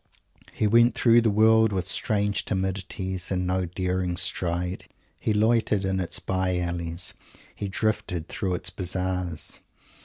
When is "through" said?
0.95-1.21, 8.27-8.55